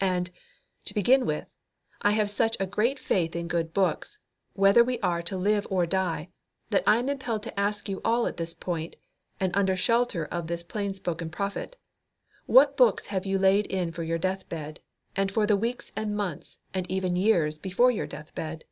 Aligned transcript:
And, 0.00 0.32
to 0.84 0.94
begin 0.94 1.26
with, 1.26 1.46
I 2.02 2.10
have 2.10 2.28
such 2.28 2.56
a 2.58 2.66
great 2.66 2.98
faith 2.98 3.36
in 3.36 3.46
good 3.46 3.72
books, 3.72 4.18
whether 4.52 4.82
we 4.82 4.98
are 4.98 5.22
to 5.22 5.36
live 5.36 5.64
or 5.70 5.86
die, 5.86 6.28
that 6.70 6.82
I 6.88 6.96
am 6.98 7.08
impelled 7.08 7.44
to 7.44 7.56
ask 7.60 7.88
you 7.88 8.00
all 8.04 8.26
at 8.26 8.36
this 8.36 8.52
point, 8.52 8.96
and 9.38 9.56
under 9.56 9.76
shelter 9.76 10.24
of 10.24 10.48
this 10.48 10.64
plain 10.64 10.92
spoken 10.94 11.30
prophet, 11.30 11.76
What 12.46 12.76
books 12.76 13.06
have 13.14 13.26
you 13.26 13.38
laid 13.38 13.66
in 13.66 13.92
for 13.92 14.02
your 14.02 14.18
deathbed, 14.18 14.80
and 15.14 15.30
for 15.30 15.46
the 15.46 15.56
weeks 15.56 15.92
and 15.94 16.16
months 16.16 16.58
and 16.74 16.90
even 16.90 17.14
years 17.14 17.56
before 17.60 17.92
your 17.92 18.08
death 18.08 18.34
bed? 18.34 18.64